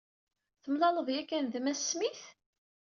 Temlaleḍ 0.63 1.07
yakan 1.15 1.45
d 1.53 1.55
Mass 1.59 1.81
Smith? 1.91 2.25